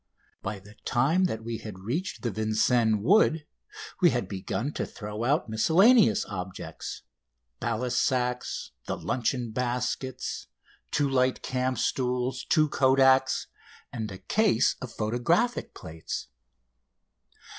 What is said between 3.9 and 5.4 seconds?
we had begun to throw